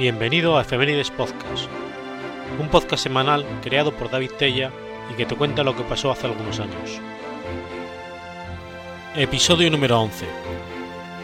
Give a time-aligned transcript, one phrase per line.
[0.00, 1.68] Bienvenido a Efemérides Podcast,
[2.58, 4.72] un podcast semanal creado por David Tella
[5.12, 6.98] y que te cuenta lo que pasó hace algunos años.
[9.14, 10.24] Episodio número 11.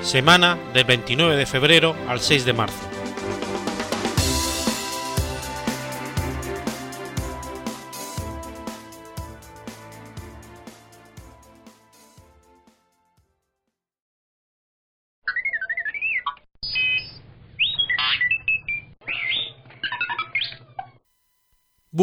[0.03, 2.96] Semana del 29 de febrero al 6 de marzo.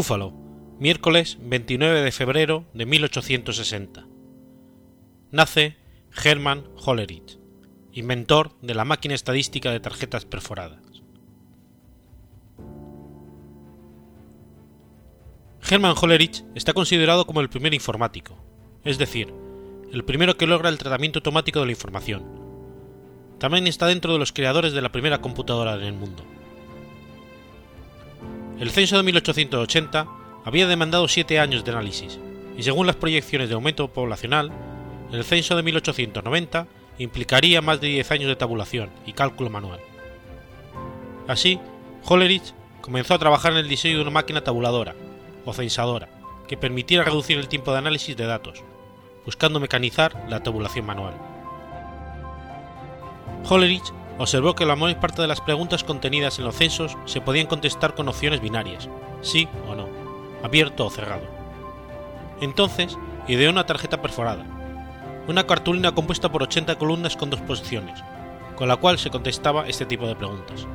[0.04, 0.34] Búfalo,
[0.80, 4.06] miércoles 29 de febrero de 1860.
[5.32, 5.78] Nace
[6.22, 7.40] Hermann Hollerith,
[7.94, 10.82] inventor de la máquina estadística de tarjetas perforadas.
[15.72, 18.36] Hermann Hollerith está considerado como el primer informático,
[18.84, 19.34] es decir,
[19.94, 22.26] el primero que logra el tratamiento automático de la información.
[23.40, 26.26] También está dentro de los creadores de la primera computadora en el mundo.
[28.60, 30.08] El censo de 1880
[30.46, 32.20] había demandado siete años de análisis,
[32.56, 34.52] y según las proyecciones de aumento poblacional,
[35.12, 36.68] el censo de 1890
[37.00, 39.80] implicaría más de 10 años de tabulación y cálculo manual.
[41.28, 41.60] Así,
[42.06, 44.96] Hollerich comenzó a trabajar en el diseño de una máquina tabuladora,
[45.46, 46.10] o censadora,
[46.48, 48.64] que permitiera reducir el tiempo de análisis de datos,
[49.26, 51.14] buscando mecanizar la tabulación manual.
[53.50, 57.48] Hollerich observó que la mayor parte de las preguntas contenidas en los censos se podían
[57.48, 58.90] contestar con opciones binarias,
[59.22, 59.88] sí o no,
[60.44, 61.24] abierto o cerrado.
[62.42, 62.98] Entonces,
[63.28, 64.46] ideó una tarjeta perforada,
[65.28, 68.00] una cartulina compuesta por 80 columnas con dos posiciones,
[68.56, 70.68] con la cual se contestaba este tipo de preguntas.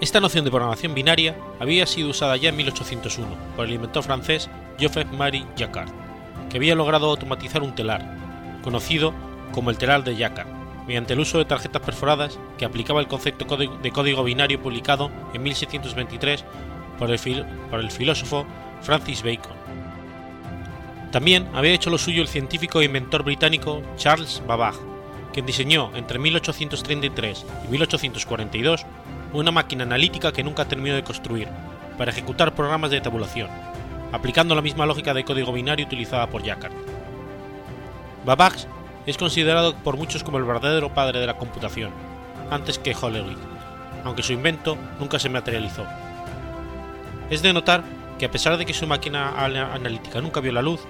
[0.00, 4.48] Esta noción de programación binaria había sido usada ya en 1801 por el inventor francés
[4.80, 5.90] Joseph-Marie Jacquard,
[6.48, 8.16] que había logrado automatizar un telar,
[8.62, 9.12] conocido
[9.52, 10.57] como el telar de Jacquard,
[10.88, 15.42] mediante el uso de tarjetas perforadas que aplicaba el concepto de código binario publicado en
[15.42, 16.44] 1623
[16.98, 18.46] por el, filósofo
[18.80, 19.52] Francis Bacon.
[21.12, 24.78] También había hecho lo suyo el científico e inventor británico Charles Babbage,
[25.34, 28.86] quien diseñó entre 1833 y 1842
[29.34, 31.48] una máquina analítica que nunca terminó de construir
[31.98, 33.50] para ejecutar programas de tabulación,
[34.10, 36.72] aplicando la misma lógica de código binario utilizada por Jacquard.
[38.24, 38.66] Babbage
[39.10, 41.90] es considerado por muchos como el verdadero padre de la computación,
[42.50, 43.38] antes que Hollerith,
[44.04, 45.86] aunque su invento nunca se materializó.
[47.30, 47.84] Es de notar
[48.18, 50.80] que a pesar de que su máquina analítica nunca vio la luz,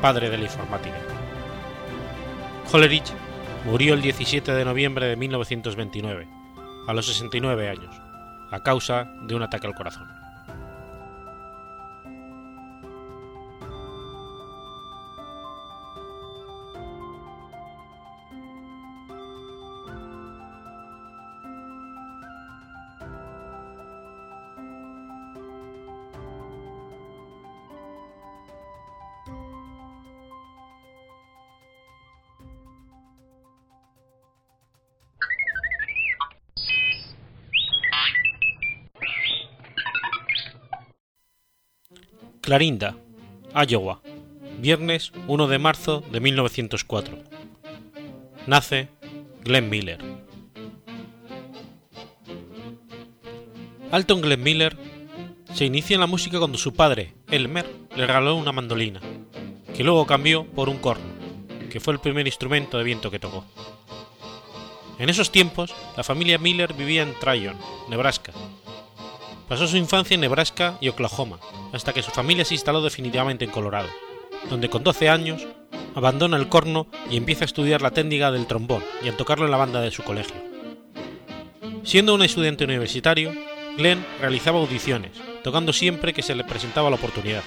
[0.00, 0.98] padre de la informática.
[2.72, 3.12] Hollerich
[3.64, 6.39] murió el 17 de noviembre de 1929
[6.90, 7.94] a los 69 años,
[8.50, 10.08] a causa de un ataque al corazón.
[42.50, 42.96] Clarinda,
[43.54, 44.02] Iowa,
[44.58, 47.16] viernes 1 de marzo de 1904.
[48.48, 48.88] Nace
[49.44, 50.00] Glenn Miller.
[53.92, 54.76] Alton Glenn Miller
[55.54, 59.00] se inicia en la música cuando su padre, Elmer, le regaló una mandolina,
[59.76, 61.06] que luego cambió por un corno,
[61.70, 63.44] que fue el primer instrumento de viento que tocó.
[64.98, 67.56] En esos tiempos, la familia Miller vivía en Tryon,
[67.88, 68.32] Nebraska.
[69.50, 71.40] Pasó su infancia en Nebraska y Oklahoma,
[71.72, 73.88] hasta que su familia se instaló definitivamente en Colorado,
[74.48, 75.44] donde con 12 años
[75.96, 79.50] abandona el corno y empieza a estudiar la técnica del trombón y a tocarlo en
[79.50, 80.36] la banda de su colegio.
[81.82, 83.32] Siendo un estudiante universitario,
[83.76, 87.42] Glenn realizaba audiciones, tocando siempre que se le presentaba la oportunidad.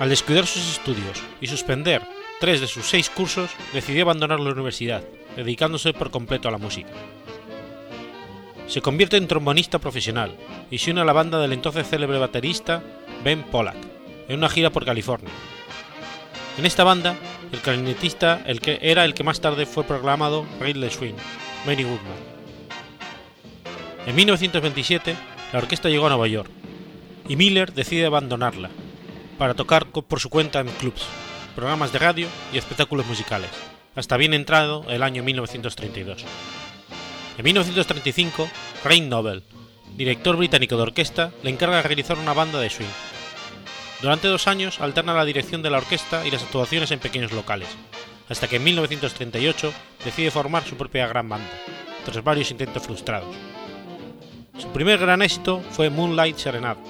[0.00, 2.02] Al descuidar sus estudios y suspender
[2.40, 5.02] tres de sus seis cursos, decidió abandonar la universidad,
[5.34, 6.90] dedicándose por completo a la música.
[8.72, 10.34] Se convierte en trombonista profesional
[10.70, 12.82] y se une a la banda del entonces célebre baterista
[13.22, 13.76] Ben Pollack,
[14.28, 15.28] en una gira por California.
[16.56, 17.14] En esta banda,
[17.52, 21.16] el clarinetista el que era el que más tarde fue proclamado Ridley Swing,
[21.66, 22.16] Benny Goodman.
[24.06, 25.16] En 1927,
[25.52, 26.50] la orquesta llegó a Nueva York
[27.28, 28.70] y Miller decide abandonarla
[29.36, 31.04] para tocar por su cuenta en clubs,
[31.54, 33.50] programas de radio y espectáculos musicales,
[33.94, 36.24] hasta bien entrado el año 1932.
[37.38, 38.48] En 1935,
[38.84, 39.42] Rain Nobel,
[39.96, 42.86] director británico de orquesta, le encarga realizar una banda de swing.
[44.02, 47.68] Durante dos años alterna la dirección de la orquesta y las actuaciones en pequeños locales,
[48.28, 49.72] hasta que en 1938
[50.04, 51.48] decide formar su propia gran banda,
[52.04, 53.34] tras varios intentos frustrados.
[54.58, 56.80] Su primer gran éxito fue Moonlight Serenade,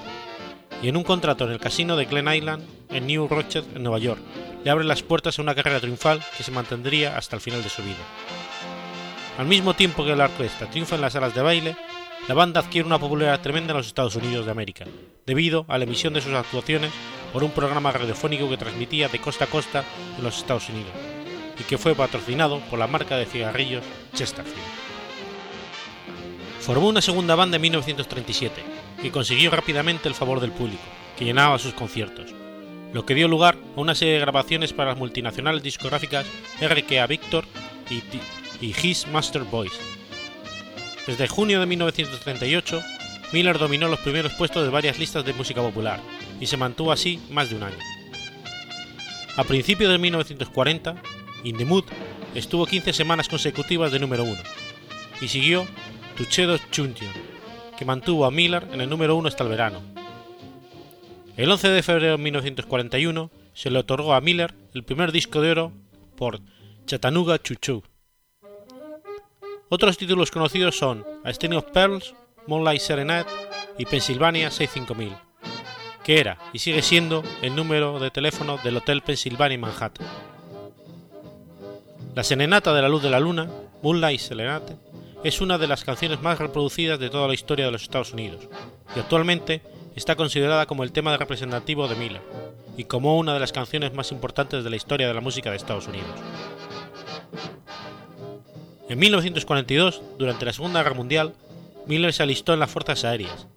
[0.81, 3.99] y en un contrato en el casino de Glen Island, en New Rochester, en Nueva
[3.99, 4.19] York,
[4.63, 7.69] le abre las puertas a una carrera triunfal que se mantendría hasta el final de
[7.69, 8.03] su vida.
[9.37, 11.75] Al mismo tiempo que la orquesta triunfa en las salas de baile,
[12.27, 14.85] la banda adquiere una popularidad tremenda en los Estados Unidos de América,
[15.25, 16.91] debido a la emisión de sus actuaciones
[17.33, 19.83] por un programa radiofónico que transmitía de costa a costa
[20.17, 20.91] en los Estados Unidos,
[21.59, 23.83] y que fue patrocinado por la marca de cigarrillos
[24.13, 24.61] Chesterfield.
[26.61, 28.63] Formó una segunda banda en 1937,
[29.01, 30.83] que consiguió rápidamente el favor del público,
[31.17, 32.33] que llenaba sus conciertos,
[32.93, 36.27] lo que dio lugar a una serie de grabaciones para las multinacionales discográficas
[36.61, 37.45] RKA Victor
[37.89, 38.01] y,
[38.63, 39.73] y His Master Boys.
[41.05, 42.81] Desde junio de 1938,
[43.33, 45.99] Miller dominó los primeros puestos de varias listas de música popular,
[46.39, 47.77] y se mantuvo así más de un año.
[49.35, 50.95] A principios de 1940,
[51.43, 51.83] In the Mood
[52.35, 54.33] estuvo 15 semanas consecutivas de número 1,
[55.19, 55.67] y siguió
[56.15, 57.11] Tuchedo Chuntion,
[57.77, 59.81] que mantuvo a Miller en el número 1 hasta el verano.
[61.35, 65.51] El 11 de febrero de 1941 se le otorgó a Miller el primer disco de
[65.51, 65.73] oro
[66.15, 66.39] por
[66.85, 67.83] Chattanooga Choo
[69.75, 72.13] Otros títulos conocidos son A String of Pearls,
[72.45, 73.25] Moonlight Serenade
[73.75, 75.15] y Pennsylvania 65000,
[76.03, 80.05] que era y sigue siendo el número de teléfono del Hotel Pennsylvania en Manhattan.
[82.13, 83.49] La Serenata de la Luz de la Luna,
[83.81, 84.77] Moonlight Serenade,
[85.23, 88.47] es una de las canciones más reproducidas de toda la historia de los Estados Unidos
[88.95, 89.63] y actualmente
[89.95, 92.21] está considerada como el tema representativo de Miller
[92.77, 95.55] y como una de las canciones más importantes de la historia de la música de
[95.55, 96.11] Estados Unidos.
[98.89, 101.33] En 1942, durante la Segunda Guerra Mundial,
[101.87, 103.47] Miller se alistó en las Fuerzas Aéreas,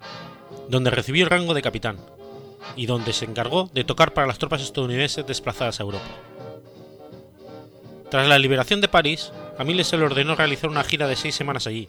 [0.68, 1.98] donde recibió el rango de capitán
[2.76, 6.06] y donde se encargó de tocar para las tropas estadounidenses desplazadas a Europa.
[8.08, 11.34] Tras la liberación de París, a Miller se le ordenó realizar una gira de seis
[11.34, 11.88] semanas allí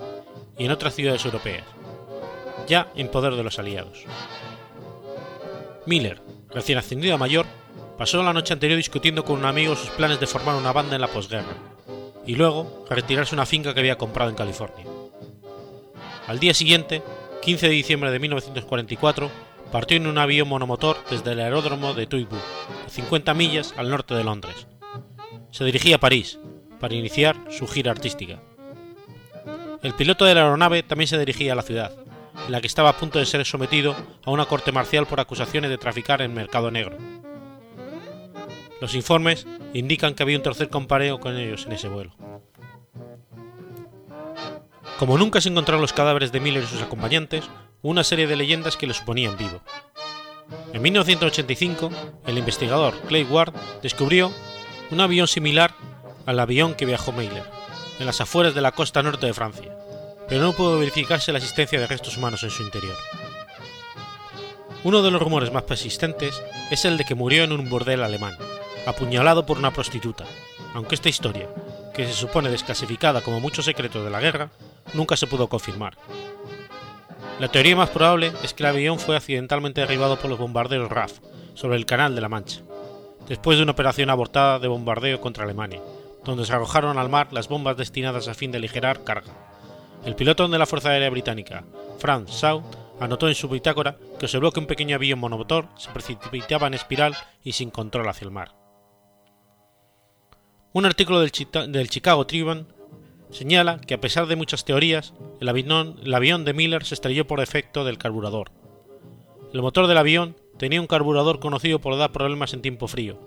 [0.58, 1.65] y en otras ciudades europeas,
[2.67, 4.03] ya en poder de los aliados.
[5.86, 7.46] Miller, recién ascendido a mayor,
[8.00, 11.01] pasó la noche anterior discutiendo con un amigo sus planes de formar una banda en
[11.01, 11.77] la posguerra
[12.28, 14.86] y luego retirarse a una finca que había comprado en California.
[16.28, 17.02] Al día siguiente,
[17.42, 19.32] 15 de diciembre de 1944,
[19.72, 24.14] partió en un avión monomotor desde el aeródromo de Tuibu, a 50 millas al norte
[24.14, 24.68] de Londres.
[25.52, 26.38] Se dirigía a París,
[26.80, 28.40] para iniciar su gira artística.
[29.82, 31.94] El piloto de la aeronave también se dirigía a la ciudad,
[32.46, 35.70] en la que estaba a punto de ser sometido a una corte marcial por acusaciones
[35.70, 36.98] de traficar en mercado negro.
[38.80, 42.16] Los informes indican que había un tercer compareo con ellos en ese vuelo.
[45.00, 47.46] Como nunca se encontraron los cadáveres de Miller y sus acompañantes,
[47.82, 49.62] una serie de leyendas que le suponían vivo.
[50.74, 51.92] En 1985,
[52.26, 54.32] el investigador Clay Ward descubrió
[54.90, 55.76] un avión similar
[56.26, 57.44] al avión que viajó Miller,
[58.00, 59.78] en las afueras de la costa norte de Francia,
[60.28, 62.96] pero no pudo verificarse la existencia de restos humanos en su interior.
[64.84, 66.42] Uno de los rumores más persistentes
[66.72, 68.38] es el de que murió en un bordel alemán,
[68.88, 70.24] apuñalado por una prostituta,
[70.74, 71.50] aunque esta historia,
[71.94, 74.50] que se supone desclasificada como mucho secreto de la guerra,
[74.94, 75.98] nunca se pudo confirmar.
[77.39, 81.20] La teoría más probable es que el avión fue accidentalmente derribado por los bombarderos RAF
[81.53, 82.62] sobre el Canal de la Mancha,
[83.27, 85.82] después de una operación abortada de bombardeo contra Alemania,
[86.24, 89.34] donde se arrojaron al mar las bombas destinadas a fin de aligerar carga.
[90.06, 91.65] El piloto de la Fuerza Aérea Británica,
[92.00, 92.63] Frank Shaw,
[93.01, 97.15] anotó en su bitácora que observó que un pequeño avión monomotor se precipitaba en espiral
[97.44, 98.67] y sin control hacia el mar.
[100.78, 101.32] Un artículo del,
[101.90, 102.66] Chicago Tribune
[103.32, 107.26] señala que a pesar de muchas teorías, el avión, el avión de Miller se estrelló
[107.26, 108.52] por efecto del carburador.
[109.56, 113.20] El motor del avión tenía un carburador conocido por dar problemas en tiempo frío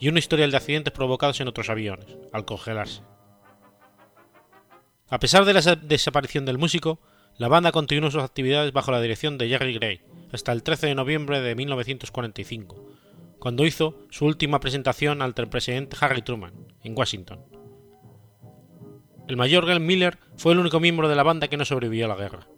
[0.00, 3.02] y un historial de accidentes provocados en otros aviones, al congelarse.
[5.08, 6.98] A pesar de la desaparición del músico,
[7.36, 10.00] la banda continuó sus actividades bajo la dirección de Jerry Gray
[10.32, 12.97] hasta el 13 de noviembre de 1945,
[13.38, 16.52] cuando hizo su última presentación ante el presidente Harry Truman,
[16.82, 17.44] en Washington.
[19.28, 22.08] El mayor Glenn Miller fue el único miembro de la banda que no sobrevivió a
[22.08, 22.48] la guerra.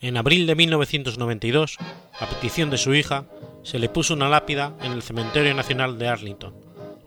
[0.00, 1.78] En abril de 1992,
[2.18, 3.26] a petición de su hija,
[3.62, 6.54] se le puso una lápida en el Cementerio Nacional de Arlington,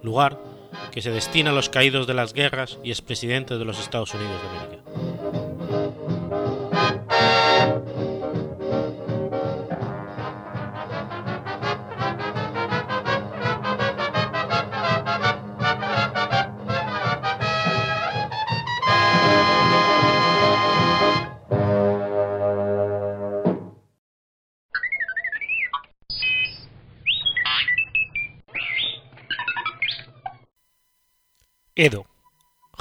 [0.01, 0.39] lugar
[0.91, 4.41] que se destina a los caídos de las guerras y expresidentes de los Estados Unidos
[4.41, 5.14] de América.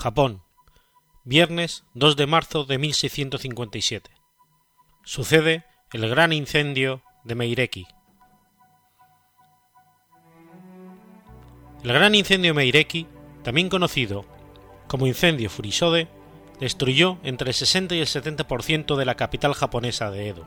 [0.05, 0.43] Japón,
[1.25, 4.11] viernes 2 de marzo de 1657.
[5.03, 7.87] Sucede el gran incendio de Meireki.
[11.83, 13.07] El gran incendio de Meireki,
[13.43, 14.27] también conocido
[14.89, 16.09] como incendio Furisode,
[16.61, 20.45] destruyó entre el 60 y el 70% de la capital japonesa de Edo,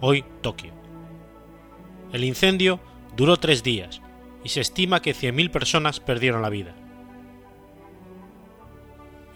[0.00, 0.72] hoy Tokio.
[2.12, 2.80] El incendio
[3.16, 4.02] duró tres días
[4.42, 6.74] y se estima que 100.000 personas perdieron la vida.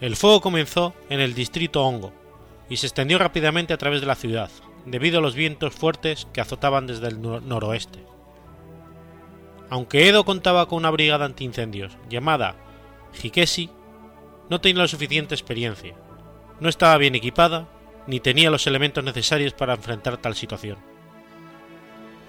[0.01, 2.11] El fuego comenzó en el distrito Hongo
[2.67, 4.49] y se extendió rápidamente a través de la ciudad,
[4.87, 8.03] debido a los vientos fuertes que azotaban desde el noroeste.
[9.69, 12.55] Aunque Edo contaba con una brigada antiincendios llamada
[13.21, 13.69] Hikesi,
[14.49, 15.93] no tenía la suficiente experiencia,
[16.59, 17.69] no estaba bien equipada
[18.07, 20.79] ni tenía los elementos necesarios para enfrentar tal situación.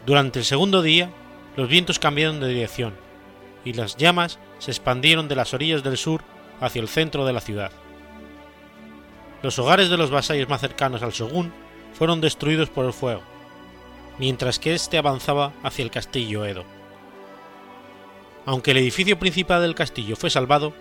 [0.04, 1.10] Durante el segundo día,
[1.56, 2.94] los vientos cambiaron de dirección
[3.64, 6.22] y las llamas se expandieron de las orillas del sur
[6.62, 7.72] hacia el centro de la ciudad.
[9.42, 11.52] Los hogares de los vasallos más cercanos al shogun
[11.92, 13.22] fueron destruidos por el fuego,
[14.18, 16.64] mientras que éste avanzaba hacia el castillo Edo.
[18.46, 20.72] Aunque el edificio principal del castillo fue salvado,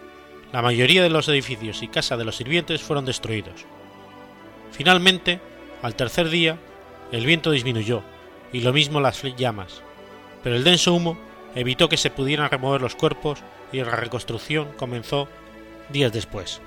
[0.53, 3.65] la mayoría de los edificios y casas de los sirvientes fueron destruidos.
[4.71, 5.41] Finalmente,
[5.81, 6.57] al tercer día,
[7.11, 8.03] el viento disminuyó,
[8.53, 9.81] y lo mismo las llamas,
[10.43, 11.17] pero el denso humo
[11.55, 13.39] evitó que se pudieran remover los cuerpos
[13.71, 15.27] y la reconstrucción comenzó
[15.91, 16.61] días después.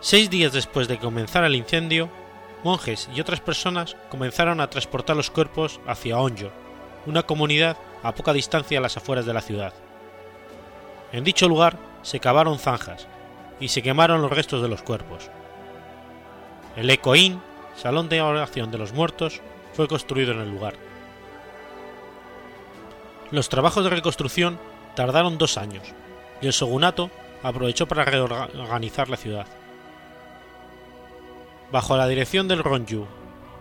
[0.00, 2.10] Seis días después de que comenzara el incendio,
[2.62, 6.50] monjes y otras personas comenzaron a transportar los cuerpos hacia Onjo,
[7.06, 9.72] una comunidad a poca distancia a las afueras de la ciudad.
[11.12, 13.06] En dicho lugar se cavaron zanjas
[13.60, 15.30] y se quemaron los restos de los cuerpos.
[16.76, 17.40] El Ekoin,
[17.76, 19.40] salón de oración de los muertos,
[19.72, 20.74] fue construido en el lugar.
[23.30, 24.58] Los trabajos de reconstrucción
[24.94, 25.94] tardaron dos años,
[26.40, 27.10] y el shogunato
[27.42, 29.46] aprovechó para reorganizar la ciudad.
[31.70, 33.06] Bajo la dirección del Ronju,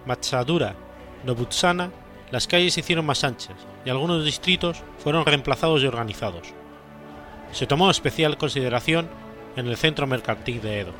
[0.05, 0.75] Matsadura,
[1.23, 1.91] Nobutsana,
[2.31, 6.53] las calles se hicieron más anchas y algunos distritos fueron reemplazados y organizados.
[7.51, 9.07] Se tomó especial consideración
[9.55, 10.91] en el centro mercantil de Edo.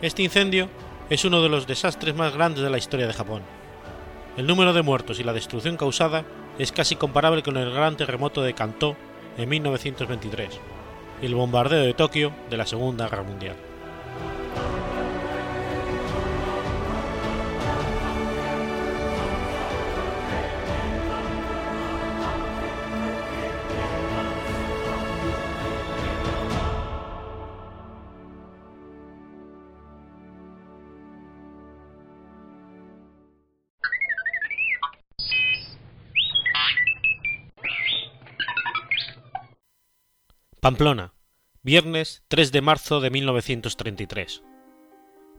[0.00, 0.68] Este incendio
[1.10, 3.42] es uno de los desastres más grandes de la historia de Japón.
[4.36, 6.24] El número de muertos y la destrucción causada
[6.58, 8.96] es casi comparable con el gran terremoto de Kanto
[9.38, 10.60] en 1923
[11.22, 13.71] y el bombardeo de Tokio de la Segunda Guerra Mundial.
[40.62, 41.12] Pamplona,
[41.62, 44.44] viernes 3 de marzo de 1933.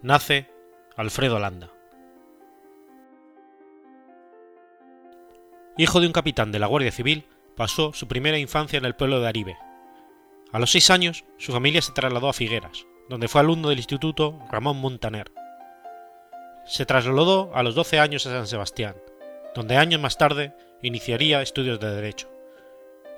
[0.01, 0.49] Nace
[0.97, 1.71] Alfredo Landa.
[5.77, 7.25] Hijo de un capitán de la Guardia Civil,
[7.55, 9.57] pasó su primera infancia en el pueblo de Aribe.
[10.51, 14.37] A los seis años, su familia se trasladó a Figueras, donde fue alumno del Instituto
[14.51, 15.31] Ramón Montaner.
[16.65, 18.97] Se trasladó a los 12 años a San Sebastián,
[19.55, 22.29] donde años más tarde iniciaría estudios de Derecho.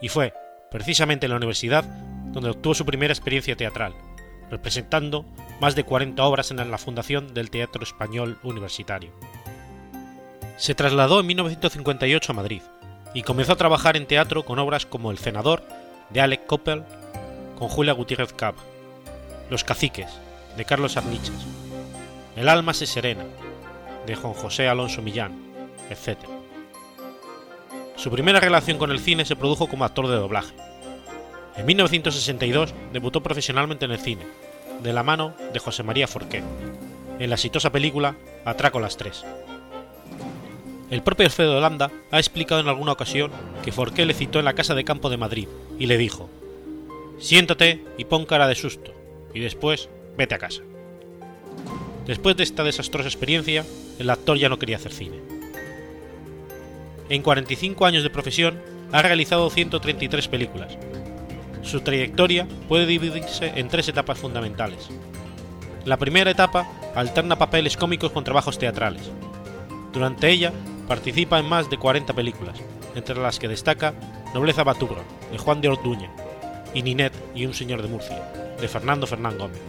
[0.01, 0.35] Y fue,
[0.75, 1.86] precisamente en la universidad,
[2.34, 3.96] donde obtuvo su primera experiencia teatral,
[4.51, 5.24] representando
[5.62, 9.12] más de 40 obras en la fundación del Teatro Español Universitario.
[10.58, 12.62] Se trasladó en 1958 a Madrid
[13.13, 15.63] y comenzó a trabajar en teatro con obras como El Senador,
[16.10, 16.84] de Alec Coppel,
[17.58, 18.55] con Julia Gutiérrez Cab,
[19.50, 20.12] Los Caciques,
[20.58, 21.46] de Carlos Arniches,
[22.36, 23.24] El alma se serena,
[24.05, 25.39] de Juan José Alonso Millán,
[25.89, 26.17] etc.
[27.96, 30.64] Su primera relación con el cine se produjo como actor de doblaje.
[31.57, 34.24] En 1962 debutó profesionalmente en el cine,
[34.83, 36.43] de la mano de José María Forqué,
[37.19, 39.24] en la exitosa película Atraco las tres.
[40.91, 43.31] El propio Alfredo Holanda ha explicado en alguna ocasión
[43.63, 45.47] que Forqué le citó en la casa de campo de Madrid
[45.79, 46.29] y le dijo:
[47.19, 48.93] Siéntate y pon cara de susto,
[49.33, 50.62] y después vete a casa.
[52.05, 53.65] Después de esta desastrosa experiencia,
[53.97, 55.19] el actor ya no quería hacer cine.
[57.09, 60.77] En 45 años de profesión, ha realizado 133 películas.
[61.65, 64.88] Su trayectoria puede dividirse en tres etapas fundamentales.
[65.84, 69.10] La primera etapa alterna papeles cómicos con trabajos teatrales.
[69.91, 70.53] Durante ella
[70.88, 72.60] participa en más de 40 películas,
[72.93, 73.95] entre las que destaca
[74.34, 76.12] Nobleza Baturro, de Juan de Orduña,
[76.75, 78.31] y Ninet y un señor de Murcia,
[78.62, 79.62] de Fernando Fernán Gómez.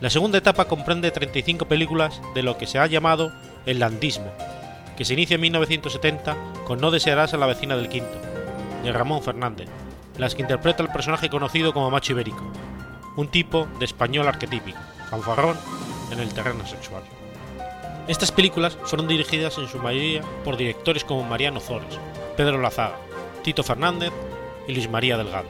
[0.00, 3.32] La segunda etapa comprende 35 películas de lo que se ha llamado
[3.64, 4.32] el landismo,
[4.96, 8.27] que se inicia en 1970 con No desearás a la vecina del quinto,
[8.82, 9.68] de Ramón Fernández,
[10.16, 12.42] las que interpreta el personaje conocido como macho ibérico,
[13.16, 14.78] un tipo de español arquetípico,
[15.10, 15.56] fanfarrón
[16.10, 17.02] en el terreno sexual.
[18.06, 21.98] Estas películas fueron dirigidas en su mayoría por directores como Mariano Zores,
[22.36, 22.96] Pedro Lazaga,
[23.42, 24.12] Tito Fernández
[24.66, 25.48] y Luis María Delgado.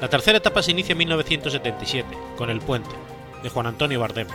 [0.00, 2.94] La tercera etapa se inicia en 1977, con El Puente,
[3.42, 4.28] de Juan Antonio Bardem,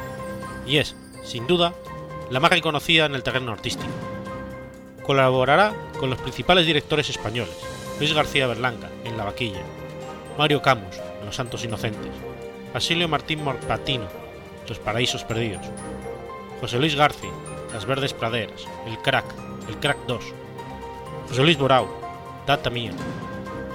[0.68, 1.74] y es, sin duda,
[2.30, 3.92] la más reconocida en el terreno artístico.
[5.06, 7.56] Colaborará con los principales directores españoles,
[8.00, 9.62] Luis García Berlanga, en La Vaquilla,
[10.38, 12.12] Mario Camus, en Los Santos Inocentes,
[12.74, 14.08] Basilio Martín Morpatino,
[14.68, 15.66] Los Paraísos Perdidos,
[16.60, 17.30] José Luis García,
[17.72, 19.26] Las Verdes Praderas, El Crack,
[19.70, 20.24] El Crack 2,
[21.30, 21.88] José Luis Borau,
[22.48, 22.92] Data Mía,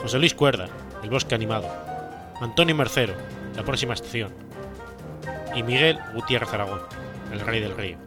[0.02, 0.68] José Luis Cuerda,
[1.02, 1.68] El Bosque Animado,
[2.40, 3.14] Antonio Mercero,
[3.54, 4.32] La Próxima Estación,
[5.54, 6.80] y Miguel Gutiérrez Aragón,
[7.32, 7.98] El Rey del Río.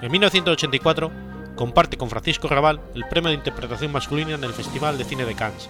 [0.00, 1.25] En 1984
[1.56, 5.34] comparte con Francisco Raval el premio de interpretación masculina en el Festival de Cine de
[5.34, 5.68] Cannes,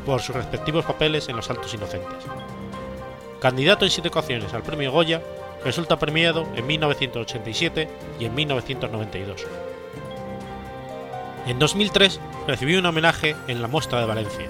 [0.00, 2.24] por sus respectivos papeles en Los Altos Inocentes.
[3.40, 5.20] Candidato en siete ocasiones al premio Goya,
[5.64, 7.88] resulta premiado en 1987
[8.20, 9.46] y en 1992.
[11.46, 14.48] En 2003 recibió un homenaje en la Mostra de Valencia.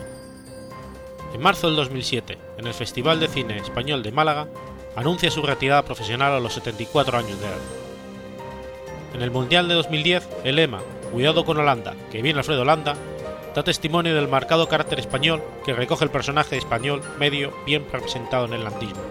[1.32, 4.48] En marzo del 2007, en el Festival de Cine Español de Málaga,
[4.94, 7.81] anuncia su retirada profesional a los 74 años de edad.
[9.14, 10.80] En el Mundial de 2010, el lema
[11.12, 12.94] Cuidado con Holanda, que viene Alfredo Holanda,
[13.54, 18.54] da testimonio del marcado carácter español que recoge el personaje español medio bien representado en
[18.54, 19.02] el landismo.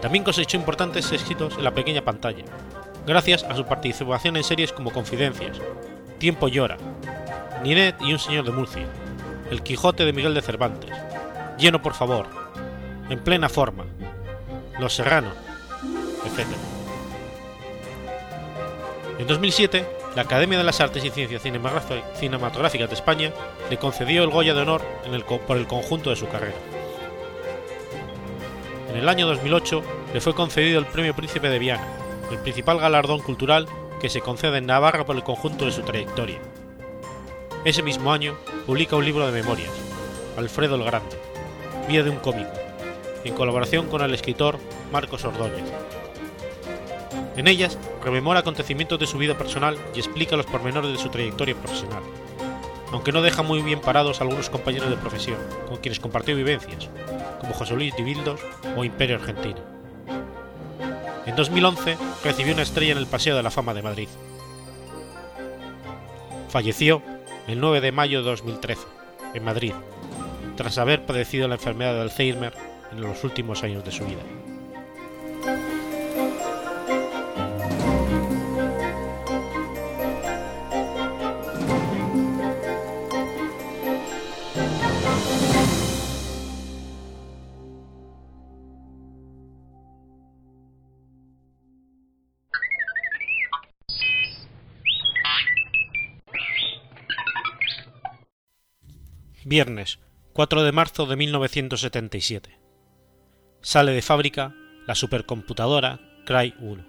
[0.00, 2.44] También cosechó importantes éxitos en la pequeña pantalla,
[3.06, 5.60] gracias a su participación en series como Confidencias,
[6.18, 6.78] Tiempo llora,
[7.62, 8.86] Ninet y un señor de Murcia,
[9.50, 10.90] El Quijote de Miguel de Cervantes,
[11.58, 12.26] Lleno por favor,
[13.10, 13.84] En plena forma,
[14.78, 15.34] Los Serranos,
[16.24, 16.73] etc.
[19.18, 23.32] En 2007, la Academia de las Artes y Ciencias Cinematográficas de España
[23.70, 24.82] le concedió el Goya de Honor
[25.46, 26.56] por el conjunto de su carrera.
[28.90, 31.86] En el año 2008 le fue concedido el Premio Príncipe de Viana,
[32.30, 33.68] el principal galardón cultural
[34.00, 36.38] que se concede en Navarra por el conjunto de su trayectoria.
[37.64, 39.70] Ese mismo año publica un libro de memorias,
[40.36, 41.16] Alfredo el Grande,
[41.88, 42.50] Vida de un cómico,
[43.24, 44.58] en colaboración con el escritor
[44.92, 45.72] Marcos Ordóñez.
[47.36, 51.56] En ellas rememora acontecimientos de su vida personal y explica los pormenores de su trayectoria
[51.56, 52.02] profesional,
[52.92, 56.88] aunque no deja muy bien parados a algunos compañeros de profesión con quienes compartió vivencias,
[57.40, 58.40] como José Luis Dibildos
[58.76, 59.58] o Imperio Argentino.
[61.26, 64.08] En 2011 recibió una estrella en el Paseo de la Fama de Madrid.
[66.50, 67.02] Falleció
[67.48, 68.86] el 9 de mayo de 2013,
[69.34, 69.72] en Madrid,
[70.56, 72.54] tras haber padecido la enfermedad de Alzheimer
[72.92, 74.22] en los últimos años de su vida.
[99.46, 99.98] Viernes,
[100.32, 102.58] 4 de marzo de 1977.
[103.60, 104.54] Sale de fábrica
[104.86, 106.82] la supercomputadora Cray 1.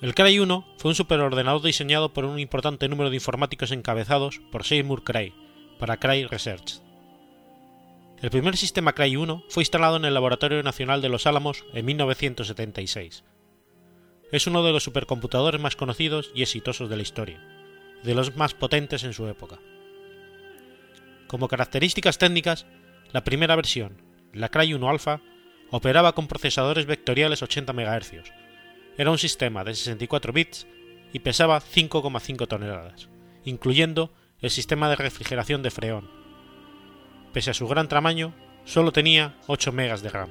[0.00, 4.62] El Cray 1 fue un superordenador diseñado por un importante número de informáticos encabezados por
[4.62, 5.34] Seymour Cray
[5.80, 6.80] para Cray Research.
[8.20, 11.84] El primer sistema Cray 1 fue instalado en el Laboratorio Nacional de Los Álamos en
[11.84, 13.24] 1976.
[14.30, 17.61] Es uno de los supercomputadores más conocidos y exitosos de la historia,
[18.02, 19.58] de los más potentes en su época.
[21.26, 22.66] Como características técnicas,
[23.12, 25.20] la primera versión, la Cray 1 Alpha,
[25.70, 28.30] operaba con procesadores vectoriales 80 MHz.
[28.98, 30.66] Era un sistema de 64 bits
[31.12, 33.08] y pesaba 5,5 toneladas,
[33.44, 36.10] incluyendo el sistema de refrigeración de freón.
[37.32, 38.34] Pese a su gran tamaño,
[38.64, 40.30] solo tenía 8 MB de RAM.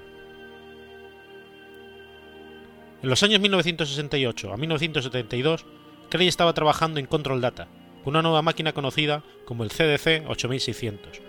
[3.01, 5.65] En los años 1968 a 1972,
[6.11, 7.69] Cray estaba trabajando en Control Data,
[8.03, 11.21] una nueva máquina conocida como el CDC 8600,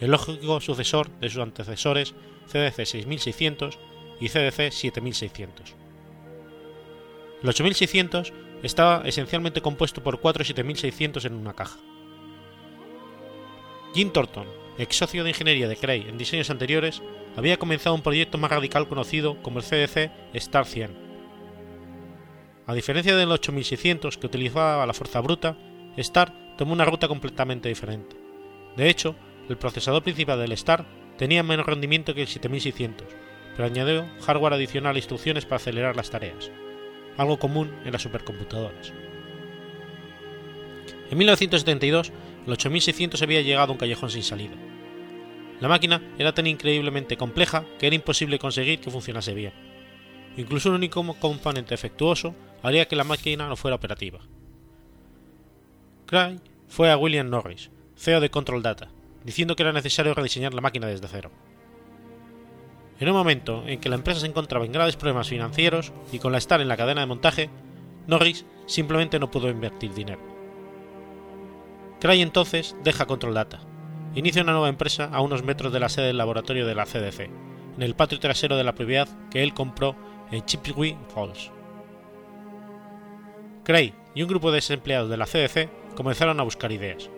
[0.00, 2.14] el lógico sucesor de sus antecesores
[2.46, 3.78] CDC 6600
[4.20, 5.74] y CDC 7600.
[7.42, 11.78] El 8600 estaba esencialmente compuesto por 4 7600 en una caja.
[13.94, 14.46] Jim Thornton,
[14.76, 17.00] ex socio de ingeniería de Cray en diseños anteriores,
[17.36, 21.05] había comenzado un proyecto más radical conocido como el CDC Star 100.
[22.66, 25.56] A diferencia del 8600 que utilizaba la fuerza bruta,
[25.96, 28.16] Star tomó una ruta completamente diferente.
[28.76, 29.14] De hecho,
[29.48, 30.84] el procesador principal del Star
[31.16, 33.06] tenía menos rendimiento que el 7600,
[33.54, 36.50] pero añadió hardware adicional e instrucciones para acelerar las tareas,
[37.16, 38.92] algo común en las supercomputadoras.
[41.08, 42.12] En 1972,
[42.46, 44.56] el 8600 había llegado a un callejón sin salida.
[45.60, 49.52] La máquina era tan increíblemente compleja que era imposible conseguir que funcionase bien.
[50.36, 52.34] Incluso un único componente defectuoso
[52.66, 54.20] haría que la máquina no fuera operativa.
[56.06, 58.88] Cray fue a William Norris, CEO de Control Data,
[59.24, 61.30] diciendo que era necesario rediseñar la máquina desde cero.
[62.98, 66.32] En un momento en que la empresa se encontraba en graves problemas financieros y con
[66.32, 67.50] la estar en la cadena de montaje,
[68.06, 70.20] Norris simplemente no pudo invertir dinero.
[72.00, 73.60] Cray entonces deja Control Data,
[74.14, 77.20] inicia una nueva empresa a unos metros de la sede del laboratorio de la CDC,
[77.76, 79.94] en el patio trasero de la propiedad que él compró
[80.30, 81.50] en Chippewa Falls.
[83.66, 87.10] Cray y un grupo de desempleados de la CDC comenzaron a buscar ideas.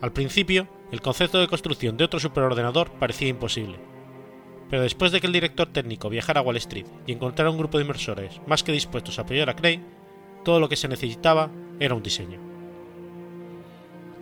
[0.00, 3.78] Al principio, el concepto de construcción de otro superordenador parecía imposible,
[4.70, 7.76] pero después de que el director técnico viajara a Wall Street y encontrara un grupo
[7.76, 9.84] de inversores más que dispuestos a apoyar a Cray,
[10.42, 12.40] todo lo que se necesitaba era un diseño.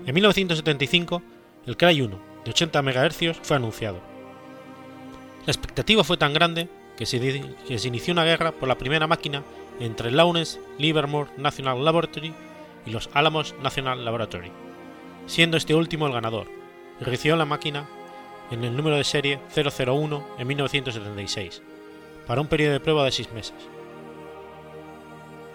[0.07, 1.23] En 1975,
[1.64, 4.01] el Cray 1, de 80 MHz, fue anunciado.
[5.47, 7.21] La expectativa fue tan grande que se,
[7.69, 9.45] que se inició una guerra por la primera máquina
[9.81, 12.33] entre Lawrence Livermore National Laboratory
[12.87, 14.53] y los Alamos National Laboratory,
[15.27, 16.47] siendo este último el ganador,
[17.01, 17.88] y recibió la máquina
[18.51, 21.62] en el número de serie 001 en 1976,
[22.27, 23.57] para un periodo de prueba de seis meses.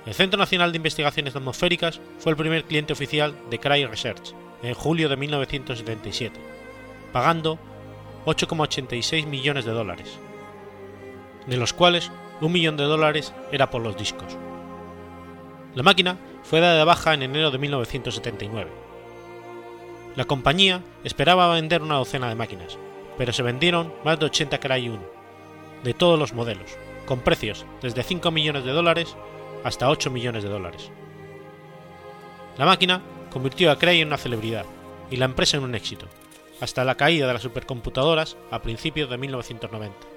[0.06, 4.74] El Centro Nacional de Investigaciones Atmosféricas fue el primer cliente oficial de Cray Research en
[4.74, 6.40] julio de 1977,
[7.12, 7.58] pagando
[8.26, 10.20] 8,86 millones de dólares,
[11.48, 14.38] de los cuales un millón de dólares era por los discos.
[15.74, 18.72] La máquina fue dada de baja en enero de 1979.
[20.16, 22.78] La compañía esperaba vender una docena de máquinas,
[23.18, 25.00] pero se vendieron más de 80 Cray 1,
[25.84, 29.16] de todos los modelos, con precios desde 5 millones de dólares
[29.64, 30.92] hasta 8 millones de dólares.
[32.58, 34.66] La máquina convirtió a Cray en una celebridad
[35.12, 36.06] y la empresa en un éxito,
[36.62, 40.15] hasta la caída de las supercomputadoras a principios de 1990.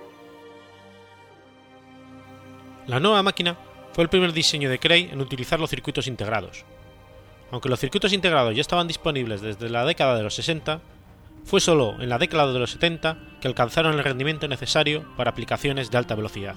[2.89, 3.55] La nueva máquina
[3.93, 6.65] fue el primer diseño de Cray en utilizar los circuitos integrados.
[7.51, 10.81] Aunque los circuitos integrados ya estaban disponibles desde la década de los 60,
[11.45, 15.91] fue solo en la década de los 70 que alcanzaron el rendimiento necesario para aplicaciones
[15.91, 16.57] de alta velocidad.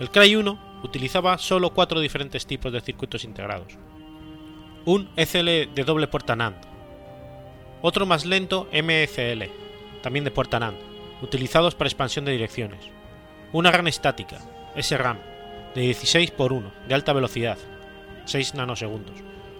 [0.00, 3.72] El Cray 1 utilizaba solo cuatro diferentes tipos de circuitos integrados.
[4.84, 6.56] Un ECL de doble puerta NAND,
[7.82, 9.44] otro más lento MECL,
[10.02, 10.76] también de puerta NAND,
[11.22, 12.80] utilizados para expansión de direcciones,
[13.52, 14.38] una RAM estática,
[14.80, 15.18] SRAM
[15.74, 17.58] de 16 x 1 de alta velocidad,
[18.24, 19.16] 6 nanosegundos,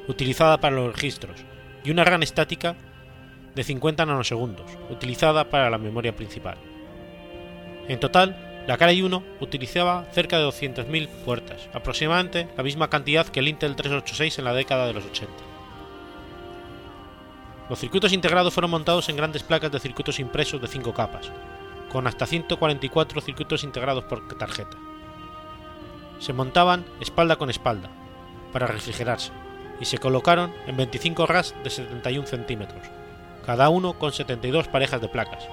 [0.09, 1.41] utilizada para los registros,
[1.85, 2.77] y una RAM estática
[3.55, 6.57] de 50 nanosegundos, utilizada para la memoria principal.
[7.89, 13.41] En total, la Cray 1 utilizaba cerca de 200.000 puertas, aproximadamente la misma cantidad que
[13.41, 15.33] el Intel 386 en la década de los 80.
[17.69, 21.31] Los circuitos integrados fueron montados en grandes placas de circuitos impresos de 5 capas,
[21.91, 24.77] con hasta 144 circuitos integrados por tarjeta
[26.19, 27.91] se montaban espalda con espalda,
[28.53, 29.33] para refrigerarse,
[29.81, 32.87] y se colocaron en 25 RAS de 71 centímetros,
[33.45, 35.49] cada uno con 72 parejas de placas.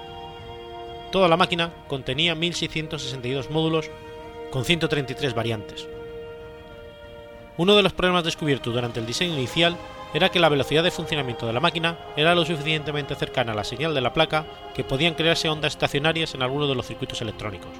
[1.10, 3.90] Toda la máquina contenía 1662 módulos
[4.50, 5.88] con 133 variantes.
[7.58, 9.76] Uno de los problemas descubiertos durante el diseño inicial
[10.14, 13.64] era que la velocidad de funcionamiento de la máquina era lo suficientemente cercana a la
[13.64, 17.70] señal de la placa que podían crearse ondas estacionarias en alguno de los circuitos electrónicos.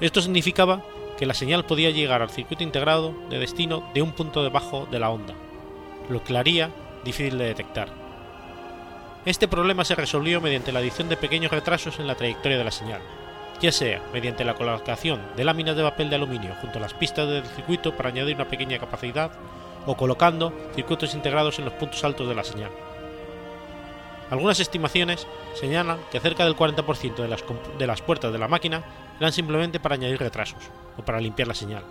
[0.00, 0.82] Esto significaba
[1.18, 4.98] que la señal podía llegar al circuito integrado de destino de un punto debajo de
[4.98, 5.34] la onda,
[6.08, 6.70] lo que haría
[7.04, 7.88] difícil de detectar.
[9.24, 12.70] Este problema se resolvió mediante la adición de pequeños retrasos en la trayectoria de la
[12.70, 13.00] señal,
[13.60, 17.28] ya sea mediante la colocación de láminas de papel de aluminio junto a las pistas
[17.28, 19.32] del circuito para añadir una pequeña capacidad
[19.86, 22.70] o colocando circuitos integrados en los puntos altos de la señal.
[24.30, 27.44] Algunas estimaciones señalan que cerca del 40% de las,
[27.78, 28.82] de las puertas de la máquina
[29.18, 30.62] eran simplemente para añadir retrasos
[30.96, 31.84] o para limpiar la señal.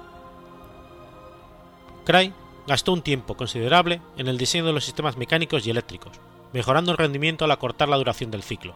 [2.06, 2.34] Cray
[2.68, 6.20] gastó un tiempo considerable en el diseño de los sistemas mecánicos y eléctricos,
[6.54, 8.76] mejorando el rendimiento al acortar la duración del ciclo.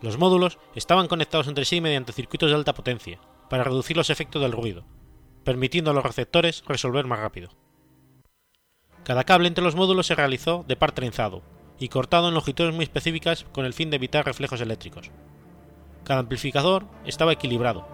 [0.00, 4.42] Los módulos estaban conectados entre sí mediante circuitos de alta potencia, para reducir los efectos
[4.42, 4.84] del ruido,
[5.44, 7.50] permitiendo a los receptores resolver más rápido.
[9.04, 11.42] Cada cable entre los módulos se realizó de par trenzado
[11.78, 15.10] y cortado en longitudes muy específicas con el fin de evitar reflejos eléctricos.
[16.04, 17.86] Cada amplificador estaba equilibrado,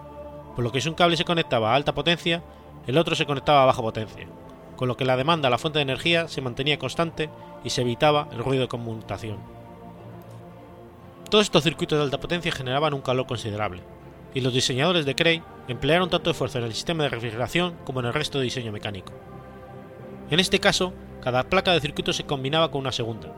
[0.55, 2.43] por lo que si un cable se conectaba a alta potencia,
[2.87, 4.27] el otro se conectaba a baja potencia,
[4.75, 7.29] con lo que la demanda a la fuente de energía se mantenía constante
[7.63, 9.37] y se evitaba el ruido de conmutación.
[11.29, 13.81] Todos estos circuitos de alta potencia generaban un calor considerable,
[14.33, 18.07] y los diseñadores de Cray emplearon tanto esfuerzo en el sistema de refrigeración como en
[18.07, 19.13] el resto de diseño mecánico.
[20.29, 23.33] En este caso, cada placa de circuito se combinaba con una segunda,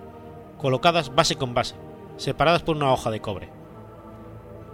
[0.57, 1.75] colocadas base con base,
[2.17, 3.49] separadas por una hoja de cobre.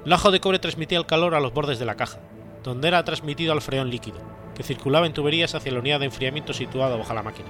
[0.05, 2.19] La hoja de cobre transmitía el calor a los bordes de la caja,
[2.63, 4.17] donde era transmitido al freón líquido,
[4.55, 7.49] que circulaba en tuberías hacia la unidad de enfriamiento situada bajo la máquina.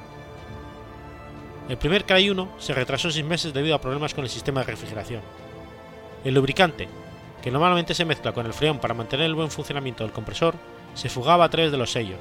[1.69, 4.67] El primer Cray 1 se retrasó seis meses debido a problemas con el sistema de
[4.71, 5.21] refrigeración.
[6.23, 6.88] El lubricante,
[7.43, 10.55] que normalmente se mezcla con el freón para mantener el buen funcionamiento del compresor,
[10.95, 12.19] se fugaba a través de los sellos,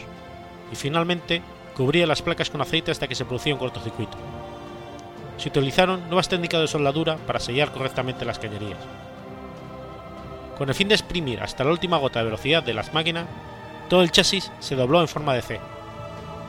[0.70, 1.40] y finalmente
[1.74, 4.18] cubría las placas con aceite hasta que se producía un cortocircuito.
[5.38, 8.78] Se utilizaron nuevas técnicas de soldadura para sellar correctamente las cañerías.
[10.58, 13.26] Con el fin de exprimir hasta la última gota de velocidad de las máquinas,
[13.88, 15.60] todo el chasis se dobló en forma de C.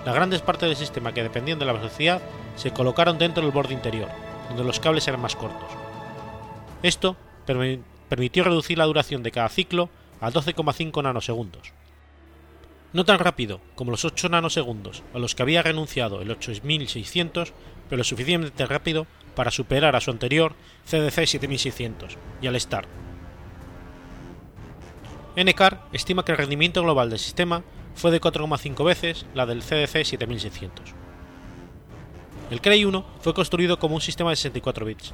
[0.05, 2.21] Las grandes partes del sistema que dependían de la velocidad
[2.55, 4.09] se colocaron dentro del borde interior,
[4.49, 5.69] donde los cables eran más cortos.
[6.83, 11.73] Esto permitió reducir la duración de cada ciclo a 12,5 nanosegundos
[12.93, 17.53] no tan rápido como los 8 nanosegundos a los que había renunciado el 8600,
[17.89, 22.87] pero suficientemente rápido para superar a su anterior CDC 7600 y al STAR.
[25.35, 27.63] NCAR estima que el rendimiento global del sistema
[27.95, 30.93] fue de 4,5 veces la del CDC 7600.
[32.49, 35.13] El Cray 1 fue construido como un sistema de 64 bits.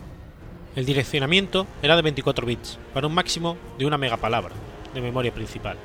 [0.75, 4.56] El direccionamiento era de 24 bits, para un máximo de una megapalabra
[4.93, 5.78] de memoria principal.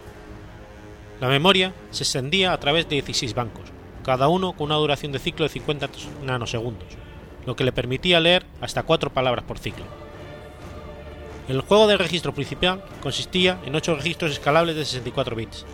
[1.20, 3.64] La memoria se extendía a través de 16 bancos,
[4.04, 5.88] cada uno con una duración de ciclo de 50
[6.24, 6.88] nanosegundos,
[7.46, 9.84] lo que le permitía leer hasta 4 palabras por ciclo.
[11.50, 15.66] El juego de registro principal consistía en 8 registros escalables de 64 bits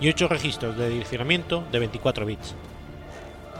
[0.00, 2.54] y 8 registros de direccionamiento de 24 bits.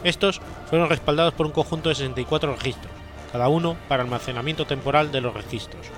[0.03, 2.91] Estos fueron respaldados por un conjunto de 64 registros,
[3.31, 5.89] cada uno para almacenamiento temporal de los registros,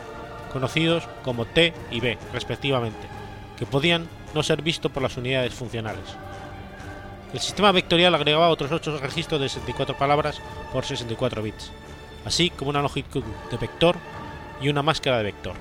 [0.53, 3.07] conocidos como T y B respectivamente,
[3.57, 6.17] que podían no ser visto por las unidades funcionales.
[7.33, 11.71] El sistema vectorial agregaba otros 8 registros de 64 palabras por 64 bits,
[12.25, 13.95] así como una longitud de vector
[14.61, 15.55] y una máscara de vector.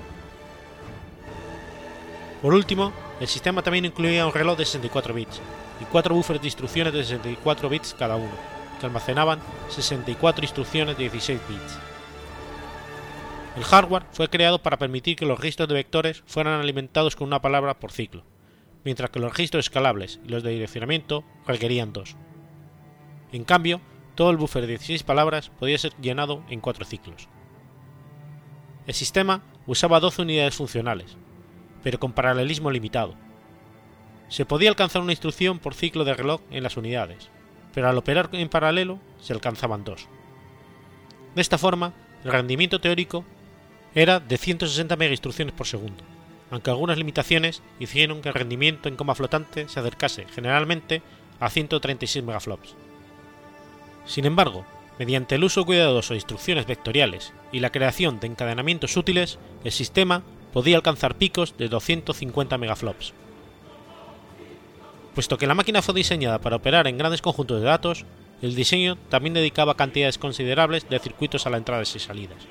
[2.42, 5.40] Por último, el sistema también incluía un reloj de 64 bits
[5.80, 8.32] y 4 buffers de instrucciones de 64 bits cada uno,
[8.78, 11.78] que almacenaban 64 instrucciones de 16 bits.
[13.56, 17.42] El hardware fue creado para permitir que los registros de vectores fueran alimentados con una
[17.42, 18.24] palabra por ciclo,
[18.84, 22.16] mientras que los registros escalables y los de direccionamiento requerían dos.
[23.32, 23.80] En cambio,
[24.14, 27.28] todo el buffer de 16 palabras podía ser llenado en cuatro ciclos.
[28.86, 31.16] El sistema usaba 12 unidades funcionales,
[31.82, 33.14] pero con paralelismo limitado.
[34.28, 37.30] Se podía alcanzar una instrucción por ciclo de reloj en las unidades,
[37.74, 40.08] pero al operar en paralelo se alcanzaban dos.
[41.34, 41.92] De esta forma,
[42.24, 43.24] el rendimiento teórico
[43.94, 46.04] era de 160 megainstrucciones por segundo,
[46.50, 51.02] aunque algunas limitaciones hicieron que el rendimiento en coma flotante se acercase generalmente
[51.38, 52.74] a 136 megaflops.
[54.04, 54.64] Sin embargo,
[54.98, 60.22] mediante el uso cuidadoso de instrucciones vectoriales y la creación de encadenamientos útiles, el sistema
[60.52, 63.14] podía alcanzar picos de 250 megaflops.
[65.14, 68.04] Puesto que la máquina fue diseñada para operar en grandes conjuntos de datos,
[68.42, 72.46] el diseño también dedicaba cantidades considerables de circuitos a las entradas y salidas.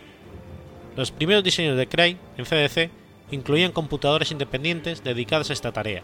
[0.96, 2.92] Los primeros diseños de Cray en CDC
[3.32, 6.04] incluían computadores independientes dedicados a esta tarea,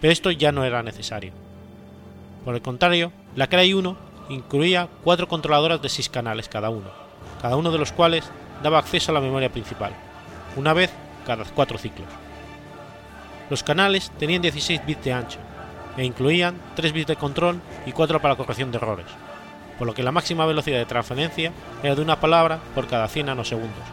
[0.00, 1.32] pero esto ya no era necesario.
[2.44, 3.96] Por el contrario, la Cray 1
[4.32, 6.90] incluía cuatro controladoras de 6 canales cada uno,
[7.40, 8.24] cada uno de los cuales
[8.62, 9.92] daba acceso a la memoria principal,
[10.56, 10.90] una vez
[11.26, 12.08] cada cuatro ciclos.
[13.50, 15.38] Los canales tenían 16 bits de ancho
[15.96, 19.06] e incluían 3 bits de control y 4 para corrección de errores,
[19.78, 23.26] por lo que la máxima velocidad de transferencia era de una palabra por cada 100
[23.26, 23.84] nanosegundos,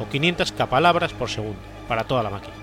[0.00, 2.54] o 500 palabras por segundo para toda la máquina.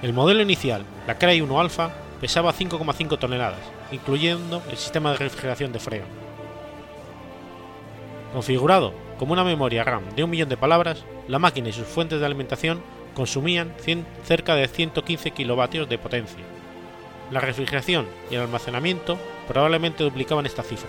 [0.00, 3.60] El modelo inicial, la Cray 1 Alpha, pesaba 5,5 toneladas,
[3.92, 6.06] incluyendo el sistema de refrigeración de freno.
[8.32, 12.20] Configurado como una memoria RAM de un millón de palabras, la máquina y sus fuentes
[12.20, 12.82] de alimentación
[13.14, 13.74] consumían
[14.24, 16.44] cerca de 115 kilovatios de potencia.
[17.30, 20.88] La refrigeración y el almacenamiento probablemente duplicaban esta cifra.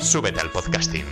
[0.00, 1.04] Súbete al podcasting.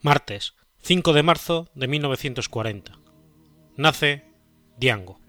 [0.00, 2.98] Martes, 5 de marzo de 1940.
[3.76, 4.24] Nace
[4.78, 5.20] Diango.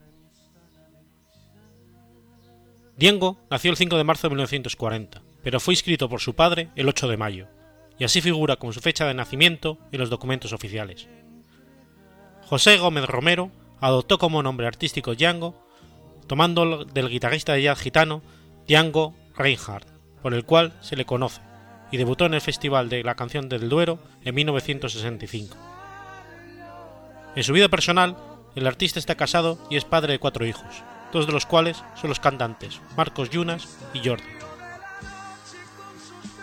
[2.96, 6.88] Diango nació el 5 de marzo de 1940, pero fue inscrito por su padre el
[6.88, 7.48] 8 de mayo,
[8.00, 11.08] y así figura como su fecha de nacimiento en los documentos oficiales.
[12.48, 15.68] José Gómez Romero adoptó como nombre artístico Django,
[16.26, 18.24] tomando del guitarrista de jazz gitano
[18.68, 19.88] Django Reinhardt,
[20.22, 21.42] por el cual se le conoce,
[21.92, 25.58] y debutó en el Festival de la Canción del Duero en 1965.
[27.36, 28.18] En su vida personal,
[28.56, 32.10] el artista está casado y es padre de cuatro hijos, dos de los cuales son
[32.10, 34.39] los cantantes Marcos Yunas y Jordi.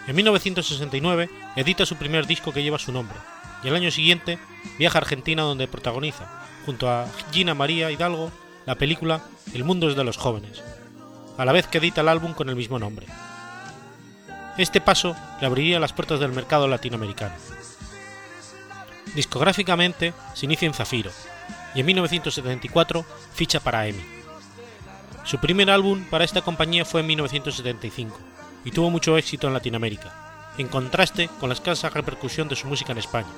[0.07, 3.19] En 1969 edita su primer disco que lleva su nombre,
[3.65, 4.39] y el año siguiente
[4.79, 6.29] viaja a Argentina donde protagoniza,
[6.65, 8.31] junto a Gina María Hidalgo,
[8.67, 10.63] la película El mundo es de los jóvenes,
[11.37, 13.07] a la vez que edita el álbum con el mismo nombre.
[14.59, 17.35] Este paso le abriría las puertas del mercado latinoamericano.
[19.15, 21.11] Discográficamente se inicia en Zafiro,
[21.75, 23.05] y en 1974
[23.35, 24.03] ficha para EMI.
[25.25, 28.19] Su primer álbum para esta compañía fue en 1975,
[28.67, 32.93] y tuvo mucho éxito en Latinoamérica, en contraste con la escasa repercusión de su música
[32.93, 33.29] en España.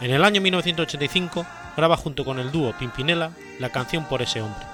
[0.00, 1.44] En el año 1985
[1.76, 4.64] graba junto con el dúo Pimpinela la canción Por ese hombre.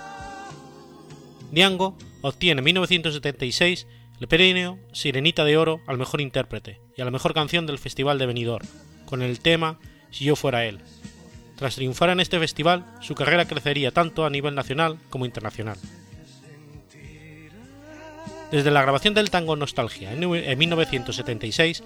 [1.50, 3.86] Diango obtiene en 1976
[4.20, 8.18] el premio Sirenita de Oro al mejor intérprete y a la mejor canción del Festival
[8.18, 8.66] de Benidorm,
[9.06, 9.78] con el tema
[10.10, 10.78] Si yo fuera él.
[11.56, 15.78] Tras triunfar en este festival, su carrera crecería tanto a nivel nacional como internacional.
[18.52, 21.82] Desde la grabación del tango Nostalgia en 1976,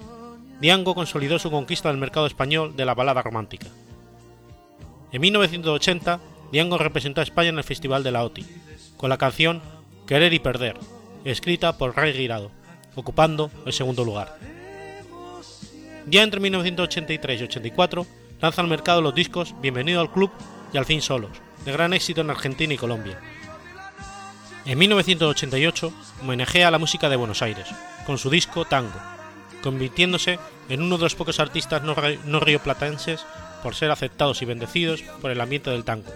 [0.59, 3.67] Diango consolidó su conquista del mercado español de la balada romántica.
[5.13, 6.19] En 1980,
[6.51, 8.45] Diango representó a España en el Festival de la OTI,
[8.97, 9.61] con la canción
[10.07, 10.75] Querer y Perder,
[11.23, 12.51] escrita por Ray Girado,
[12.95, 14.37] ocupando el segundo lugar.
[16.05, 18.05] Ya entre 1983 y 84,
[18.41, 20.31] lanza al mercado los discos Bienvenido al Club
[20.73, 21.31] y Al fin solos,
[21.63, 23.21] de gran éxito en Argentina y Colombia.
[24.67, 27.69] En 1988 homenajea la música de Buenos Aires,
[28.05, 28.99] con su disco Tango,
[29.63, 31.95] convirtiéndose en uno de los pocos artistas no,
[32.25, 33.25] no rioplatenses
[33.63, 36.11] por ser aceptados y bendecidos por el ambiente del tango,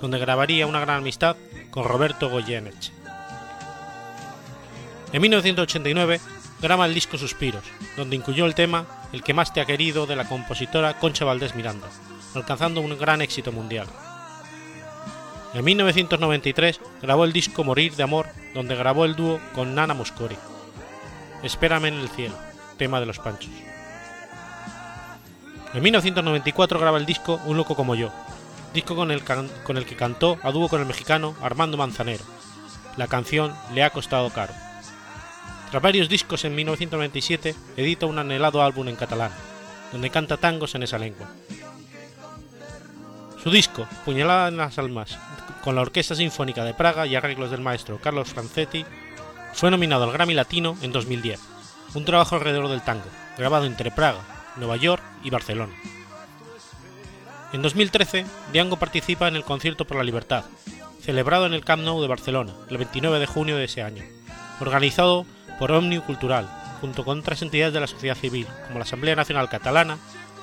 [0.00, 1.36] donde grabaría una gran amistad
[1.70, 2.90] con Roberto Goyeneche.
[5.12, 6.22] En 1989
[6.62, 7.64] graba el disco Suspiros,
[7.98, 11.54] donde incluyó el tema El que más te ha querido de la compositora Concha Valdés
[11.54, 11.88] Miranda,
[12.34, 13.88] alcanzando un gran éxito mundial.
[15.52, 20.36] En 1993 grabó el disco Morir de Amor, donde grabó el dúo con Nana Moscori.
[21.42, 22.36] Espérame en el cielo,
[22.76, 23.50] tema de los Panchos.
[25.74, 28.12] En 1994 graba el disco Un loco como yo,
[28.72, 32.24] disco con el, con el que cantó a dúo con el mexicano Armando Manzanero.
[32.96, 34.52] La canción le ha costado caro.
[35.70, 39.32] Tras varios discos en 1997 edita un anhelado álbum en catalán,
[39.90, 41.28] donde canta tangos en esa lengua.
[43.42, 45.18] Su disco, Puñalada en las Almas,
[45.64, 48.84] con la Orquesta Sinfónica de Praga y arreglos del maestro Carlos Francetti,
[49.54, 51.40] fue nominado al Grammy Latino en 2010,
[51.94, 53.06] un trabajo alrededor del tango,
[53.38, 54.20] grabado entre Praga,
[54.56, 55.72] Nueva York y Barcelona.
[57.54, 60.44] En 2013, Diango participa en el Concierto por la Libertad,
[61.00, 64.04] celebrado en el Camp Nou de Barcelona, el 29 de junio de ese año,
[64.60, 65.24] organizado
[65.58, 66.46] por Omniu Cultural,
[66.82, 69.96] junto con otras entidades de la sociedad civil, como la Asamblea Nacional Catalana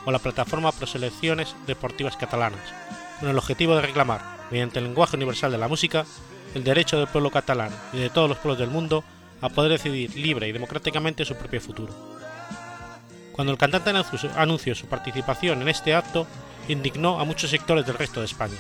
[0.08, 2.74] o la Plataforma Pro Selecciones Deportivas Catalanas,
[3.20, 6.05] con el objetivo de reclamar, mediante el lenguaje universal de la música,
[6.55, 9.03] el derecho del pueblo catalán y de todos los pueblos del mundo
[9.41, 11.93] a poder decidir libre y democráticamente su propio futuro.
[13.34, 13.91] Cuando el cantante
[14.38, 16.26] anunció su participación en este acto,
[16.70, 18.55] indignó a muchos sectores del resto de España.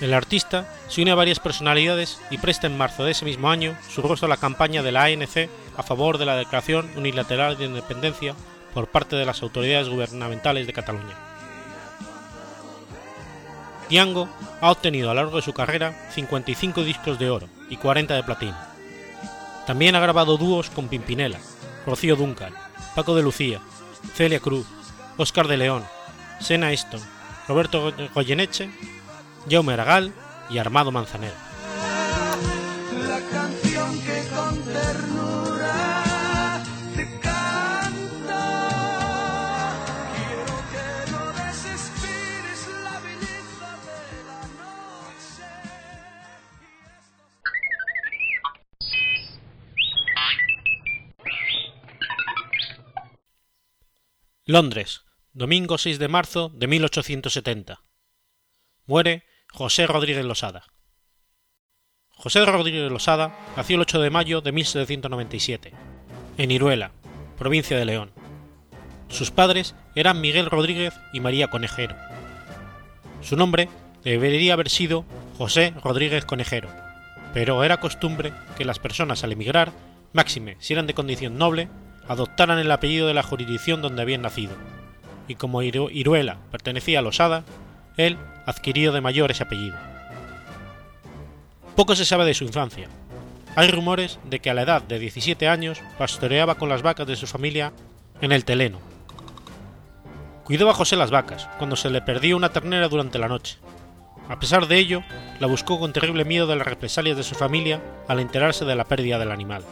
[0.00, 3.76] El artista se une a varias personalidades y presta en marzo de ese mismo año
[3.88, 7.66] su rostro a la campaña de la ANC a favor de la declaración unilateral de
[7.66, 8.34] independencia
[8.74, 11.16] por parte de las autoridades gubernamentales de Cataluña.
[13.88, 14.28] Diango
[14.60, 18.22] ha obtenido a lo largo de su carrera 55 discos de oro y 40 de
[18.22, 18.56] platino.
[19.66, 21.38] También ha grabado dúos con Pimpinela,
[21.86, 22.52] Rocío Duncan,
[22.94, 23.60] Paco de Lucía,
[24.14, 24.66] Celia Cruz,
[25.16, 25.84] Oscar de León,
[26.40, 27.00] Sena Easton,
[27.46, 28.70] Roberto Goyeneche,
[29.48, 30.12] Jaume Aragal
[30.50, 31.53] y Armado Manzanero.
[54.54, 55.02] Londres,
[55.32, 57.82] domingo 6 de marzo de 1870.
[58.86, 60.62] Muere José Rodríguez Losada.
[62.10, 65.72] José Rodríguez Losada nació el 8 de mayo de 1797,
[66.38, 66.92] en Iruela,
[67.36, 68.12] provincia de León.
[69.08, 71.96] Sus padres eran Miguel Rodríguez y María Conejero.
[73.22, 73.68] Su nombre
[74.04, 75.04] debería haber sido
[75.36, 76.68] José Rodríguez Conejero,
[77.32, 79.72] pero era costumbre que las personas al emigrar,
[80.12, 81.70] máxime si eran de condición noble,
[82.08, 84.54] adoptaran el apellido de la jurisdicción donde habían nacido,
[85.28, 87.44] y como Iruela pertenecía a Losada,
[87.96, 89.76] él adquirió de mayor ese apellido.
[91.76, 92.88] Poco se sabe de su infancia.
[93.56, 97.16] Hay rumores de que a la edad de 17 años pastoreaba con las vacas de
[97.16, 97.72] su familia
[98.20, 98.80] en el Teleno.
[100.44, 103.58] Cuidó a José las vacas cuando se le perdió una ternera durante la noche.
[104.28, 105.02] A pesar de ello,
[105.38, 108.84] la buscó con terrible miedo de las represalias de su familia al enterarse de la
[108.84, 109.64] pérdida del animal.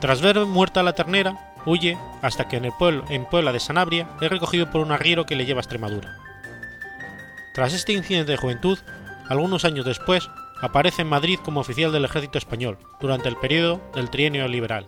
[0.00, 4.08] Tras ver muerta la ternera, Huye hasta que en, el pueblo, en Puebla de Sanabria
[4.20, 6.16] es recogido por un arriero que le lleva a Extremadura.
[7.52, 8.78] Tras este incidente de juventud,
[9.28, 10.30] algunos años después,
[10.60, 14.86] aparece en Madrid como oficial del ejército español durante el periodo del trienio liberal.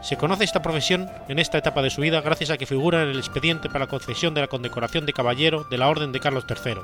[0.00, 3.10] Se conoce esta profesión en esta etapa de su vida gracias a que figura en
[3.10, 6.46] el expediente para la concesión de la condecoración de caballero de la Orden de Carlos
[6.48, 6.80] III,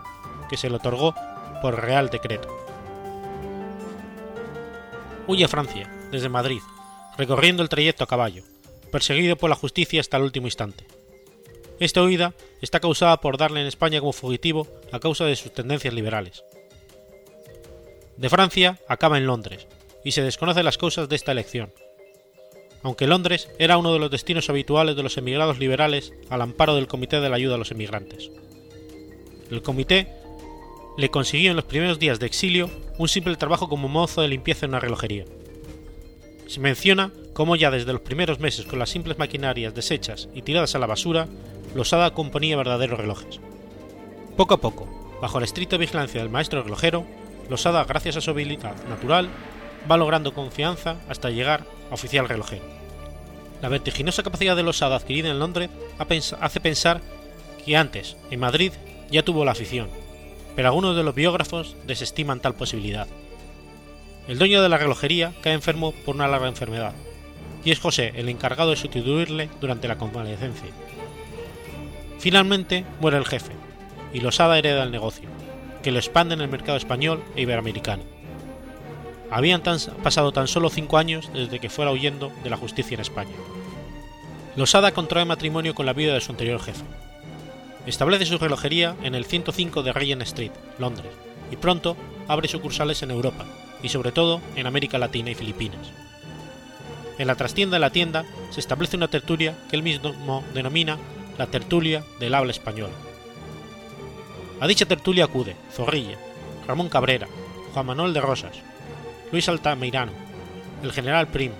[0.51, 1.14] que se le otorgó
[1.62, 2.49] por Real Decreto.
[5.26, 6.60] Huye a Francia, desde Madrid,
[7.18, 8.44] recorriendo el trayecto a caballo,
[8.90, 10.86] perseguido por la justicia hasta el último instante.
[11.80, 15.92] Esta huida está causada por darle en España como fugitivo a causa de sus tendencias
[15.92, 16.44] liberales.
[18.16, 19.66] De Francia acaba en Londres,
[20.04, 21.72] y se desconocen las causas de esta elección.
[22.82, 26.86] Aunque Londres era uno de los destinos habituales de los emigrados liberales al amparo del
[26.86, 28.30] Comité de la Ayuda a los Emigrantes.
[29.50, 30.08] El comité
[30.96, 34.66] le consiguió en los primeros días de exilio un simple trabajo como mozo de limpieza
[34.66, 35.24] en una relojería.
[36.47, 40.74] Se menciona cómo ya desde los primeros meses con las simples maquinarias desechas y tiradas
[40.74, 41.26] a la basura,
[41.74, 43.40] Losada componía verdaderos relojes.
[44.36, 47.05] Poco a poco, bajo la estricta vigilancia del maestro relojero,
[47.49, 49.28] Losada, gracias a su habilidad natural,
[49.90, 52.64] va logrando confianza hasta llegar a oficial relojero.
[53.61, 57.01] La vertiginosa capacidad de Losada adquirida en Londres hace pensar
[57.66, 58.72] y antes, en Madrid,
[59.11, 59.88] ya tuvo la afición,
[60.55, 63.07] pero algunos de los biógrafos desestiman tal posibilidad.
[64.27, 66.95] El dueño de la relojería cae enfermo por una larga enfermedad,
[67.62, 70.70] y es José el encargado de sustituirle durante la convalecencia.
[72.18, 73.53] Finalmente muere el jefe,
[74.14, 75.29] y Losada hereda el negocio,
[75.83, 78.03] que lo expande en el mercado español e iberoamericano.
[79.31, 79.62] Habían
[80.03, 83.35] pasado tan solo cinco años desde que fuera huyendo de la justicia en España.
[84.57, 86.85] Losada contrae matrimonio con la viuda de su anterior jefe.
[87.85, 91.12] Establece su relojería en el 105 de Regent Street, Londres,
[91.51, 91.95] y pronto
[92.27, 93.45] abre sucursales en Europa
[93.85, 95.93] y sobre todo en América Latina y Filipinas.
[97.18, 100.99] En la trastienda de la tienda se establece una tertulia que él mismo denomina
[101.39, 102.91] la tertulia del habla español.
[104.59, 106.16] A dicha tertulia acude Zorrilla,
[106.66, 107.28] Ramón Cabrera,
[107.74, 108.57] Juan Manuel de Rosas,
[109.30, 110.12] Luis Altamirano,
[110.82, 111.53] el general Prim.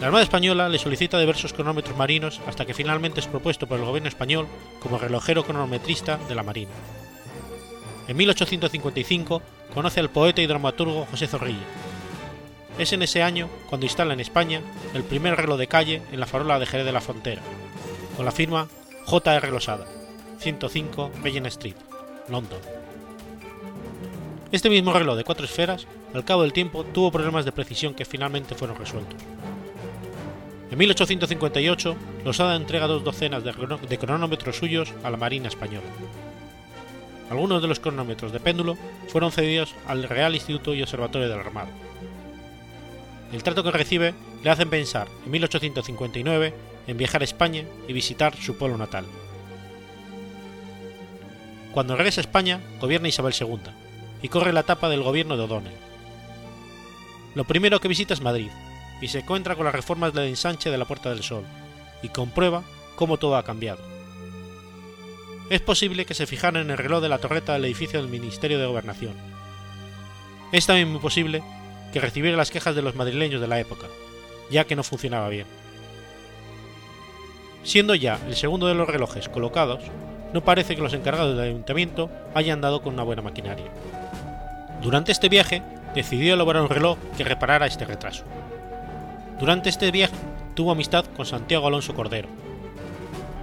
[0.00, 3.84] La Armada Española le solicita diversos cronómetros marinos hasta que finalmente es propuesto por el
[3.84, 4.46] gobierno español
[4.80, 6.70] como relojero cronometrista de la Marina.
[8.06, 9.42] En 1855
[9.74, 11.66] conoce al poeta y dramaturgo José Zorrilla,
[12.80, 14.62] es en ese año cuando instala en España
[14.94, 17.42] el primer reloj de calle en la farola de Jerez de la Frontera,
[18.16, 18.68] con la firma
[19.04, 19.50] J.R.
[19.50, 19.86] Losada,
[20.38, 21.76] 105 Regent Street,
[22.28, 22.58] London.
[24.50, 28.06] Este mismo reloj de cuatro esferas, al cabo del tiempo, tuvo problemas de precisión que
[28.06, 29.20] finalmente fueron resueltos.
[30.70, 35.86] En 1858, Losada entrega dos docenas de cronómetros suyos a la Marina Española.
[37.30, 38.76] Algunos de los cronómetros de péndulo
[39.08, 41.70] fueron cedidos al Real Instituto y Observatorio de la Armada
[43.32, 46.54] el trato que recibe le hace pensar en 1859
[46.86, 49.04] en viajar a España y visitar su pueblo natal.
[51.72, 53.58] Cuando regresa a España, gobierna Isabel II
[54.22, 55.76] y corre la etapa del gobierno de O'Donnell.
[57.36, 58.50] Lo primero que visita es Madrid
[59.00, 61.44] y se encuentra con las reformas del ensanche de la Puerta del Sol
[62.02, 62.64] y comprueba
[62.96, 63.99] cómo todo ha cambiado.
[65.50, 68.60] Es posible que se fijaran en el reloj de la torreta del edificio del Ministerio
[68.60, 69.14] de Gobernación.
[70.52, 71.42] Es también muy posible
[71.92, 73.88] que recibiera las quejas de los madrileños de la época,
[74.48, 75.46] ya que no funcionaba bien.
[77.64, 79.80] Siendo ya el segundo de los relojes colocados,
[80.32, 83.66] no parece que los encargados del ayuntamiento hayan dado con una buena maquinaria.
[84.82, 85.64] Durante este viaje,
[85.96, 88.22] decidió elaborar un reloj que reparara este retraso.
[89.40, 90.14] Durante este viaje
[90.54, 92.28] tuvo amistad con Santiago Alonso Cordero.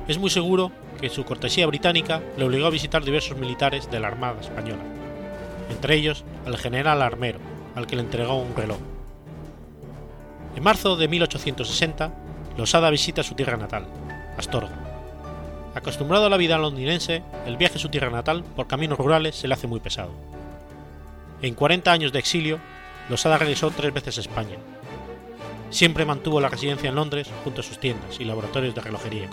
[0.08, 4.08] Es muy seguro que su cortesía británica le obligó a visitar diversos militares de la
[4.08, 4.82] Armada Española,
[5.70, 7.39] entre ellos al general Armero,
[7.76, 8.78] al que le entregó un reloj.
[10.55, 12.14] En marzo de 1860,
[12.58, 13.86] Losada visita su tierra natal,
[14.38, 14.76] Astorga.
[15.76, 19.47] Acostumbrado a la vida londinense, el viaje a su tierra natal por caminos rurales se
[19.47, 20.12] le hace muy pesado.
[21.41, 22.60] En 40 años de exilio,
[23.10, 24.55] Losada regresó tres veces a España.
[25.70, 29.30] Siempre mantuvo la residencia en Londres junto a sus tiendas y laboratorios de relojería.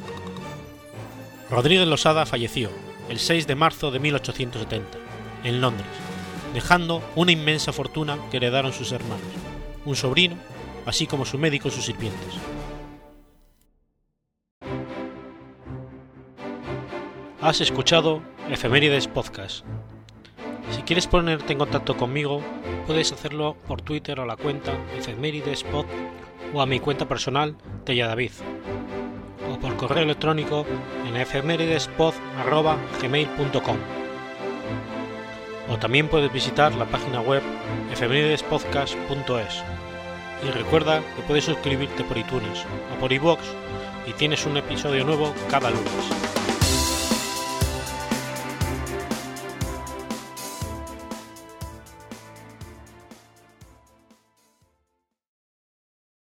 [1.51, 2.71] Rodríguez Losada falleció
[3.09, 4.99] el 6 de marzo de 1870,
[5.45, 5.87] en Londres,
[6.55, 9.21] dejando una inmensa fortuna que heredaron sus hermanos,
[9.85, 10.37] un sobrino,
[10.87, 12.35] así como su médico y sus sirvientes.
[17.43, 19.67] Has escuchado Efemérides Podcast.
[20.71, 22.41] Si quieres ponerte en contacto conmigo,
[22.87, 24.73] puedes hacerlo por Twitter a la cuenta
[25.71, 25.85] Pod
[26.55, 28.33] o a mi cuenta personal David
[29.55, 30.67] o por correo electrónico
[31.07, 33.77] en efemeridespod.gmail.com
[35.69, 37.43] o también puedes visitar la página web
[37.93, 39.63] efemeridespodcast.es.
[40.47, 43.41] Y recuerda que puedes suscribirte por iTunes o por iVoox
[44.07, 46.34] y tienes un episodio nuevo cada lunes.